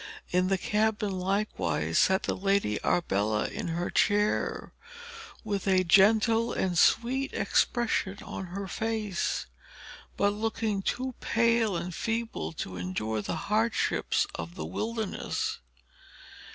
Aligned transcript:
In 0.31 0.47
the 0.47 0.57
cabin, 0.57 1.11
likewise, 1.11 1.99
sat 1.99 2.23
the 2.23 2.35
Lady 2.35 2.79
Arbella 2.83 3.45
in 3.45 3.67
her 3.67 3.91
chair, 3.91 4.73
with 5.43 5.67
a 5.67 5.83
gentle 5.83 6.51
and 6.53 6.75
sweet 6.75 7.33
expression 7.35 8.17
on 8.23 8.45
her 8.47 8.67
face, 8.67 9.45
but 10.17 10.33
looking 10.33 10.81
too 10.81 11.13
pale 11.19 11.77
and 11.77 11.93
feeble 11.93 12.51
to 12.53 12.77
endure 12.77 13.21
the 13.21 13.35
hardships 13.45 14.25
of 14.33 14.55
the 14.55 14.65
wilderness. 14.65 15.59